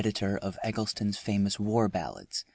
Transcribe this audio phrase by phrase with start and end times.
[0.15, 2.43] From Eggleston's Famous War Ballads.